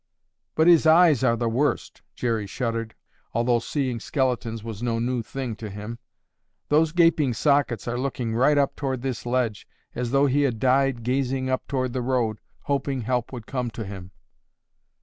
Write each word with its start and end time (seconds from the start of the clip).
"But 0.55 0.65
his 0.65 0.87
eyes 0.87 1.23
are 1.23 1.35
the 1.37 1.47
worst!" 1.47 2.01
Jerry 2.15 2.47
shuddered, 2.47 2.95
although 3.35 3.59
seeing 3.59 3.99
skeletons 3.99 4.63
was 4.63 4.81
no 4.81 4.97
new 4.97 5.21
thing 5.21 5.55
to 5.57 5.69
him. 5.69 5.99
"Those 6.69 6.91
gaping 6.91 7.35
sockets 7.35 7.87
are 7.87 7.99
looking 7.99 8.33
right 8.33 8.57
up 8.57 8.75
toward 8.75 9.03
this 9.03 9.27
ledge 9.27 9.67
as 9.93 10.09
though 10.09 10.25
he 10.25 10.41
had 10.41 10.57
died 10.57 11.03
gazing 11.03 11.51
up 11.51 11.67
toward 11.67 11.93
the 11.93 12.01
road 12.01 12.39
hoping 12.61 13.01
help 13.01 13.31
would 13.31 13.45
come 13.45 13.69
to 13.69 13.83
him." 13.83 14.09